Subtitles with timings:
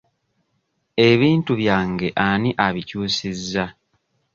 [1.09, 3.65] Ebintu byange ani abikyusizza?